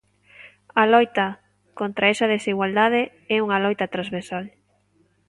A 0.81 0.83
loita 0.93 1.27
contra 1.79 2.09
esa 2.13 2.31
desigualdade 2.35 3.01
é 3.35 3.37
unha 3.45 3.61
loita 3.65 3.91
transversal. 3.93 4.45